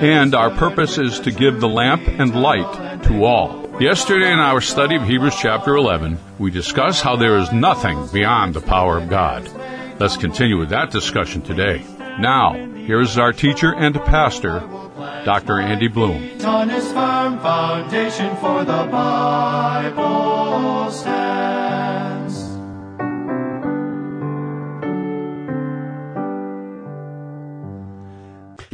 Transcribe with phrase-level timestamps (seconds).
[0.00, 3.66] and our purpose is to give the lamp and light to all.
[3.80, 8.54] Yesterday in our study of Hebrews chapter 11, we discussed how there is nothing beyond
[8.54, 9.48] the power of God.
[9.98, 11.84] Let's continue with that discussion today.
[12.18, 14.60] Now, here is our teacher and pastor,
[15.24, 15.60] Dr.
[15.60, 16.40] Andy Bloom.
[16.42, 22.56] On his firm foundation for the Bible stands.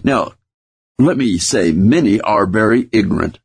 [0.05, 0.33] Now,
[0.98, 3.38] let me say, many are very ignorant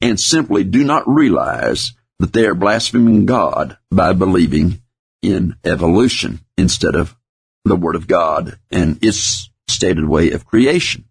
[0.00, 4.82] and simply do not realize that they are blaspheming God by believing
[5.22, 7.16] in evolution instead of
[7.64, 11.04] the Word of God and its stated way of creation.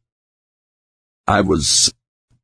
[1.27, 1.93] I was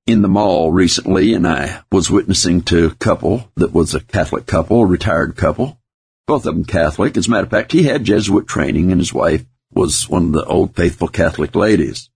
[0.06, 4.46] in the mall recently and I was witnessing to a couple that was a Catholic
[4.46, 5.80] couple, a retired couple,
[6.26, 7.18] both of them Catholic.
[7.18, 10.32] As a matter of fact, he had Jesuit training and his wife was one of
[10.32, 12.10] the old faithful Catholic ladies.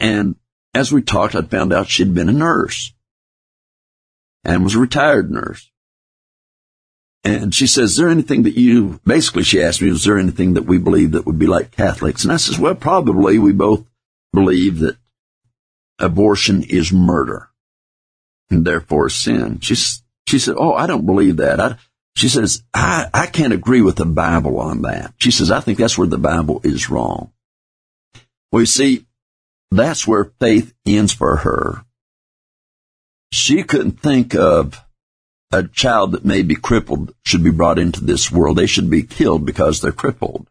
[0.00, 0.36] And
[0.74, 2.92] as we talked, I found out she'd been a nurse
[4.44, 5.70] and was a retired nurse.
[7.26, 10.54] And she says, is there anything that you, basically she asked me, is there anything
[10.54, 12.22] that we believe that would be like Catholics?
[12.22, 13.86] And I says, well, probably we both
[14.34, 14.98] believe that
[15.98, 17.48] abortion is murder
[18.50, 19.60] and therefore sin.
[19.60, 19.74] She,
[20.26, 21.60] she said, oh, I don't believe that.
[21.60, 21.76] I,
[22.14, 25.14] she says, I, I can't agree with the Bible on that.
[25.16, 27.32] She says, I think that's where the Bible is wrong.
[28.52, 29.06] Well, you see,
[29.78, 31.84] that's where faith ends for her.
[33.32, 34.80] She couldn't think of
[35.52, 38.56] a child that may be crippled should be brought into this world.
[38.56, 40.48] They should be killed because they're crippled.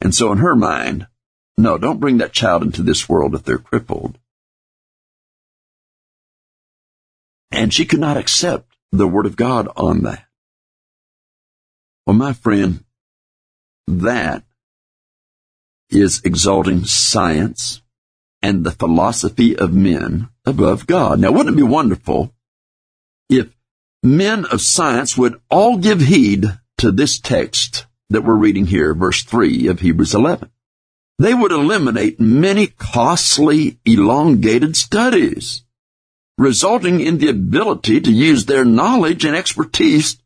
[0.00, 1.06] And so in her mind,
[1.56, 4.18] no, don't bring that child into this world if they're crippled.
[7.50, 10.24] And she could not accept the word of God on that.
[12.06, 12.84] Well, my friend,
[13.86, 14.44] that
[15.90, 17.82] is exalting science
[18.42, 21.20] and the philosophy of men above God.
[21.20, 22.34] Now, wouldn't it be wonderful
[23.28, 23.48] if
[24.02, 26.46] men of science would all give heed
[26.78, 30.50] to this text that we're reading here, verse 3 of Hebrews 11?
[31.18, 35.64] They would eliminate many costly, elongated studies,
[36.38, 40.16] resulting in the ability to use their knowledge and expertise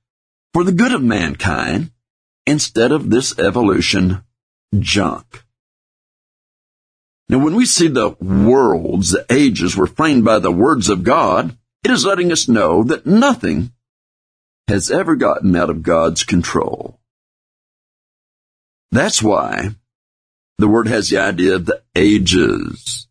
[0.52, 1.90] for the good of mankind
[2.46, 4.22] instead of this evolution
[4.78, 5.43] junk.
[7.28, 11.56] Now, when we see the worlds, the ages were framed by the words of God,
[11.82, 13.72] it is letting us know that nothing
[14.68, 16.98] has ever gotten out of God's control.
[18.90, 19.70] That's why
[20.58, 23.08] the word has the idea of the ages.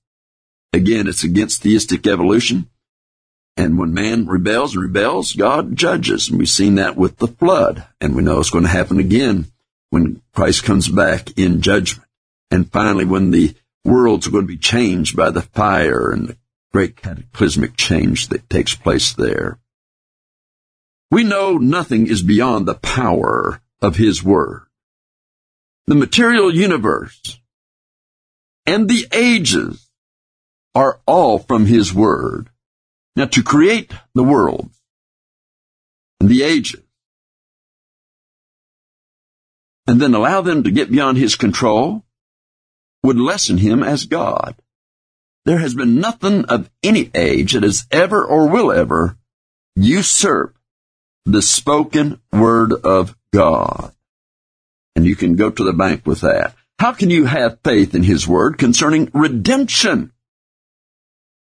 [0.71, 2.69] Again, it's against theistic evolution.
[3.57, 6.29] And when man rebels and rebels, God judges.
[6.29, 7.85] And we've seen that with the flood.
[8.01, 9.51] And we know it's going to happen again
[9.91, 12.09] when Christ comes back in judgment.
[12.49, 13.55] And finally, when the
[13.85, 16.37] worlds are going to be changed by the fire and the
[16.71, 19.59] great cataclysmic change that takes place there.
[21.11, 24.63] We know nothing is beyond the power of His Word.
[25.85, 27.39] The material universe
[28.65, 29.87] and the ages
[30.73, 32.49] are all from His Word.
[33.15, 34.71] Now to create the world
[36.19, 36.81] and the ages
[39.85, 42.03] and then allow them to get beyond His control
[43.03, 44.55] would lessen him as God.
[45.45, 49.17] There has been nothing of any age that has ever or will ever
[49.75, 50.57] usurp
[51.25, 53.93] the spoken word of God.
[54.95, 56.55] And you can go to the bank with that.
[56.79, 60.11] How can you have faith in His Word concerning redemption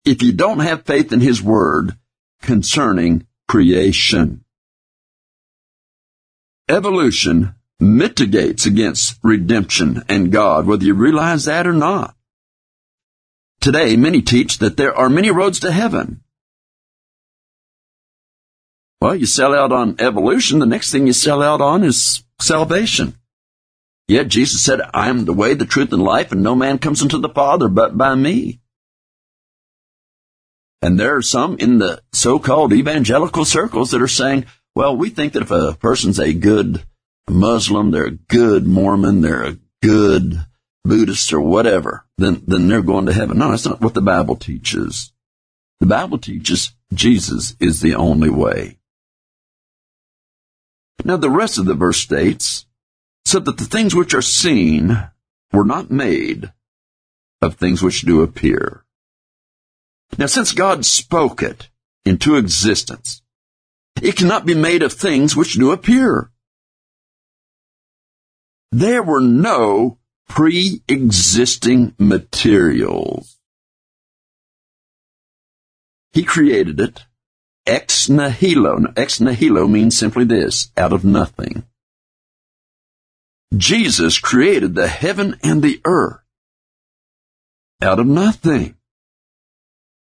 [0.06, 1.97] if you don't have faith in His Word
[2.41, 4.44] concerning creation?
[6.67, 12.16] Evolution mitigates against redemption and God, whether you realize that or not.
[13.61, 16.22] Today, many teach that there are many roads to heaven.
[19.02, 23.16] Well, you sell out on evolution, the next thing you sell out on is salvation.
[24.08, 27.02] Yet Jesus said, I am the way, the truth, and life, and no man comes
[27.02, 28.59] unto the Father but by me.
[30.82, 35.34] And there are some in the so-called evangelical circles that are saying, well, we think
[35.34, 36.84] that if a person's a good
[37.29, 40.46] Muslim, they're a good Mormon, they're a good
[40.84, 42.05] Buddhist or whatever.
[42.17, 43.37] then, then they're going to heaven.
[43.37, 45.11] No, that's not what the Bible teaches.
[45.79, 48.79] The Bible teaches Jesus is the only way.
[51.05, 52.66] Now the rest of the verse states,
[53.26, 55.09] so that the things which are seen
[55.53, 56.52] were not made
[57.41, 58.84] of things which do appear.
[60.17, 61.70] Now since God spoke it
[62.03, 63.22] into existence,
[64.02, 66.32] it cannot be made of things which do appear.
[68.72, 73.38] There were no pre-existing materials.
[76.12, 77.02] He created it
[77.66, 78.94] ex nihilo.
[78.96, 81.64] Ex nihilo means simply this, out of nothing.
[83.56, 86.22] Jesus created the heaven and the earth
[87.82, 88.76] out of nothing.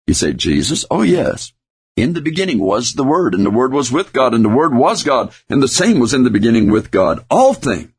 [0.06, 0.84] You say, Jesus?
[0.90, 1.52] Oh yes.
[1.96, 4.74] In the beginning was the Word, and the Word was with God, and the Word
[4.74, 7.24] was God, and the same was in the beginning with God.
[7.30, 7.93] All things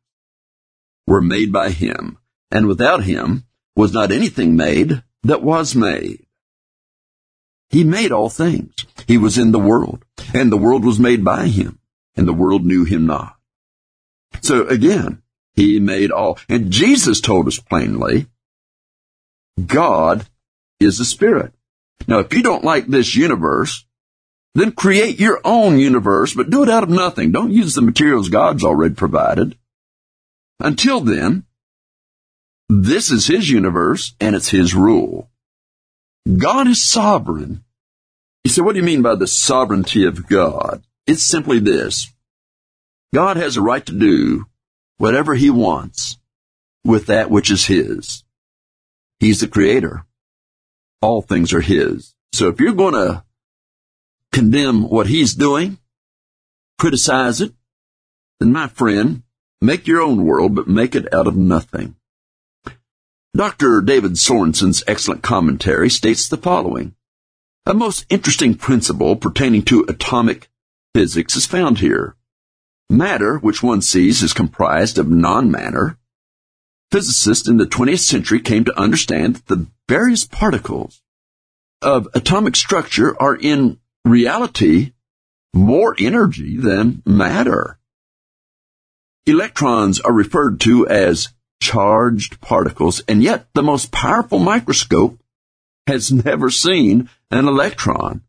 [1.06, 2.18] were made by Him,
[2.50, 3.44] and without Him
[3.74, 6.26] was not anything made that was made.
[7.70, 8.74] He made all things.
[9.06, 10.04] He was in the world,
[10.34, 11.78] and the world was made by Him,
[12.16, 13.36] and the world knew Him not.
[14.40, 15.22] So again,
[15.54, 16.38] He made all.
[16.48, 18.26] And Jesus told us plainly,
[19.64, 20.26] God
[20.80, 21.52] is a spirit.
[22.06, 23.84] Now, if you don't like this universe,
[24.54, 27.32] then create your own universe, but do it out of nothing.
[27.32, 29.56] Don't use the materials God's already provided.
[30.60, 31.44] Until then,
[32.68, 35.30] this is His universe and it's His rule.
[36.38, 37.64] God is sovereign.
[38.44, 40.82] You say, what do you mean by the sovereignty of God?
[41.06, 42.12] It's simply this.
[43.14, 44.46] God has a right to do
[44.98, 46.18] whatever He wants
[46.84, 48.24] with that which is His.
[49.20, 50.04] He's the creator.
[51.00, 52.14] All things are His.
[52.32, 53.24] So if you're going to
[54.32, 55.78] condemn what He's doing,
[56.78, 57.52] criticize it,
[58.40, 59.22] then my friend,
[59.60, 61.96] make your own world, but make it out of nothing.
[63.34, 63.82] Dr.
[63.82, 66.94] David Sorenson's excellent commentary states the following.
[67.66, 70.48] A most interesting principle pertaining to atomic
[70.94, 72.16] physics is found here.
[72.88, 75.98] Matter, which one sees is comprised of non-matter,
[76.90, 81.02] physicists in the 20th century came to understand that the various particles
[81.82, 84.92] of atomic structure are in reality
[85.52, 87.78] more energy than matter.
[89.26, 91.28] Electrons are referred to as
[91.60, 95.18] charged particles, and yet the most powerful microscope
[95.86, 98.22] has never seen an electron,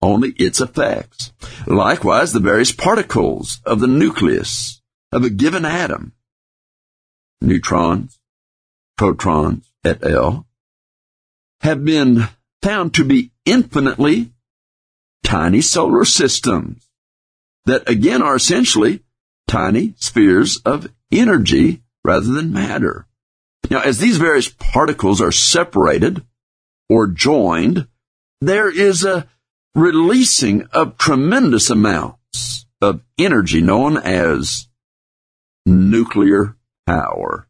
[0.00, 1.32] only its effects.
[1.66, 6.12] Likewise, the various particles of the nucleus of a given atom
[7.40, 8.18] neutrons,
[8.96, 10.46] protons, et al.,
[11.60, 12.28] have been
[12.62, 14.32] found to be infinitely
[15.22, 16.88] tiny solar systems
[17.66, 19.02] that again are essentially
[19.52, 23.06] tiny spheres of energy rather than matter.
[23.68, 26.24] Now, as these various particles are separated
[26.88, 27.86] or joined,
[28.40, 29.28] there is a
[29.74, 34.68] releasing of tremendous amounts of energy known as
[35.66, 36.56] nuclear
[36.86, 37.46] power.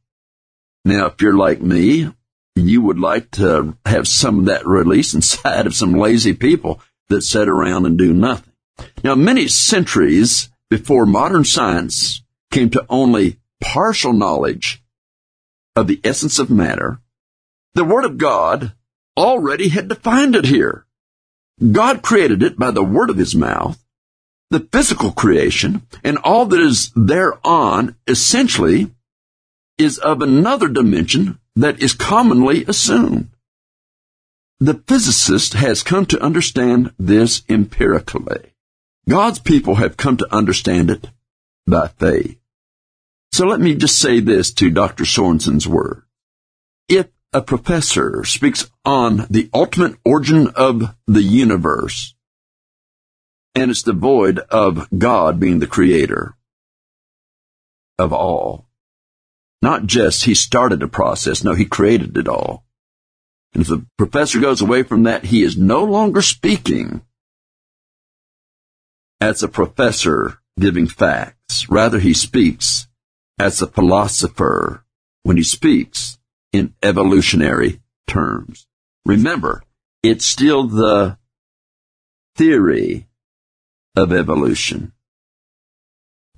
[0.85, 2.13] Now, if you're like me,
[2.57, 7.23] you would like to have some of that release inside of some lazy people that
[7.23, 8.53] sit around and do nothing.
[9.05, 14.83] Now, many centuries before modern science came to only partial knowledge
[15.77, 16.99] of the essence of matter,
[17.75, 18.73] the Word of God
[19.15, 20.87] already had defined it here.
[21.61, 23.85] God created it by the word of his mouth,
[24.49, 28.91] the physical creation, and all that is thereon essentially
[29.77, 33.29] is of another dimension that is commonly assumed.
[34.59, 38.52] The physicist has come to understand this empirically.
[39.09, 41.09] God's people have come to understand it
[41.67, 42.39] by faith.
[43.33, 45.05] So let me just say this to Dr.
[45.05, 46.03] Sorenson's word.
[46.89, 52.15] If a professor speaks on the ultimate origin of the universe,
[53.55, 56.37] and it's devoid of God being the creator
[57.99, 58.67] of all,
[59.63, 62.65] not just he started a process, no, he created it all.
[63.55, 67.03] And if the professor goes away from that, he is no longer speaking
[69.23, 71.69] as a professor giving facts.
[71.69, 72.89] Rather, he speaks
[73.39, 74.85] as a philosopher
[75.23, 76.19] when he speaks
[76.53, 78.67] in evolutionary terms.
[79.07, 79.63] Remember,
[80.03, 81.19] it's still the
[82.37, 83.07] theory
[83.97, 84.93] of evolution.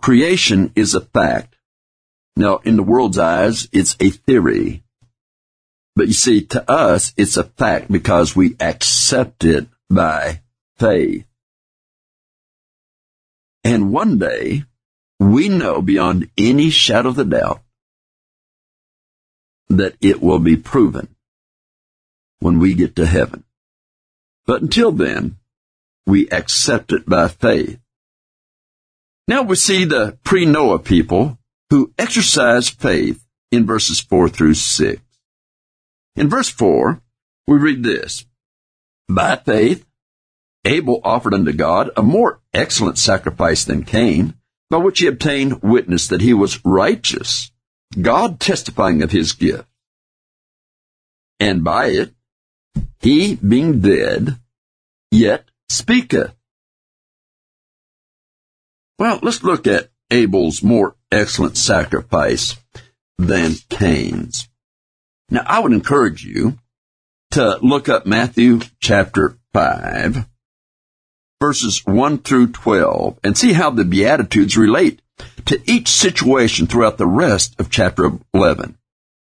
[0.01, 1.55] Creation is a fact
[2.37, 4.83] now, in the world's eyes, it's a theory.
[5.95, 10.43] But you see, to us, it's a fact because we accept it by
[10.77, 11.27] faith.
[13.65, 14.65] And one day,
[15.19, 17.63] we know beyond any shadow of a doubt
[19.69, 21.15] that it will be proven
[22.41, 23.43] when we get to heaven.
[24.47, 25.39] But until then,
[26.07, 27.81] we accept it by faith.
[29.27, 31.39] Now we see the pre-Noah people
[31.71, 35.01] who exercise faith in verses 4 through 6.
[36.17, 37.01] In verse 4,
[37.47, 38.27] we read this,
[39.09, 39.87] By faith,
[40.65, 44.35] Abel offered unto God a more excellent sacrifice than Cain,
[44.71, 47.51] by which he obtained witness that he was righteous,
[48.01, 49.69] God testifying of his gift.
[51.39, 52.15] And by it,
[53.01, 54.39] he being dead,
[55.11, 56.35] yet speaketh.
[58.99, 62.57] Well, let's look at Abel's more excellent sacrifice
[63.19, 64.49] than Cain's.
[65.31, 66.59] Now, I would encourage you
[67.33, 70.27] to look up Matthew chapter 5,
[71.45, 75.03] verses 1 through 12, and see how the Beatitudes relate
[75.45, 78.79] to each situation throughout the rest of chapter 11.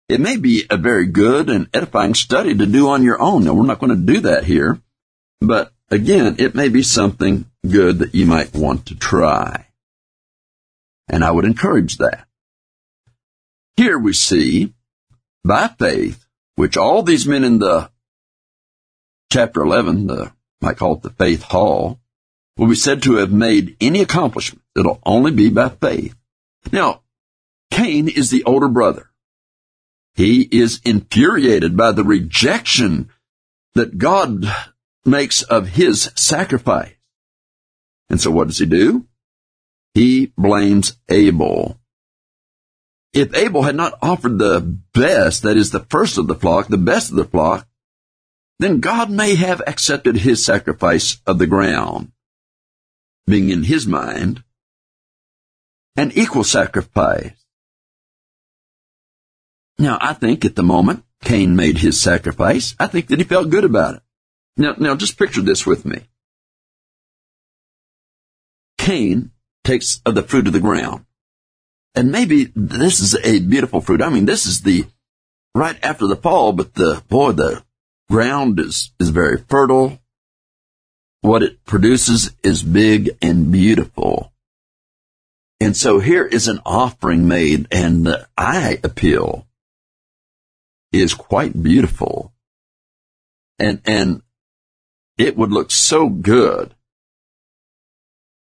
[0.09, 3.45] It may be a very good and edifying study to do on your own.
[3.45, 4.81] Now, we're not going to do that here,
[5.43, 9.67] but again, it may be something good that you might want to try.
[11.07, 12.27] And I would encourage that.
[13.77, 14.73] Here we see,
[15.45, 17.91] by faith, which all these men in the
[19.31, 22.01] chapter 11, the, might call it the faith hall,
[22.57, 24.63] will be said to have made any accomplishment.
[24.77, 26.15] It'll only be by faith.
[26.73, 27.03] Now,
[27.71, 29.11] Cain is the older brother.
[30.15, 33.11] He is infuriated by the rejection
[33.75, 34.47] that God
[35.05, 36.95] makes of his sacrifice.
[38.09, 39.07] And so what does he do?
[39.95, 41.81] He blames Abel.
[43.13, 44.61] If Abel had not offered the
[44.93, 47.67] best, that is the first of the flock, the best of the flock,
[48.59, 52.13] then God may have accepted his sacrifice of the ground,
[53.27, 54.43] being in his mind
[55.97, 57.33] an equal sacrifice.
[59.79, 63.51] Now, I think at the moment Cain made his sacrifice, I think that he felt
[63.51, 64.03] good about it.
[64.57, 66.01] Now, now just picture this with me.
[68.79, 69.31] Cain
[69.65, 71.07] takes of the fruit of the ground.
[71.95, 74.03] And maybe this is a beautiful fruit.
[74.03, 74.85] I mean, this is the
[75.55, 77.65] right after the fall, but the boy, the
[78.11, 79.99] ground is, is very fertile.
[81.25, 84.31] What it produces is big and beautiful.
[85.59, 89.47] And so here is an offering made and the eye appeal
[90.93, 92.35] is quite beautiful.
[93.59, 94.21] And, and
[95.17, 96.75] it would look so good.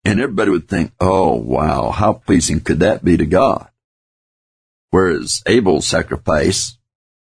[0.04, 3.68] And everybody would think, oh wow, how pleasing could that be to God?
[4.90, 6.76] Whereas Abel's sacrifice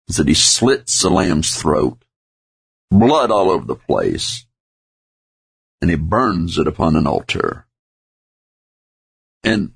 [0.07, 2.05] is that he slits the lamb's throat,
[2.91, 4.45] blood all over the place,
[5.81, 7.65] and he burns it upon an altar.
[9.43, 9.73] And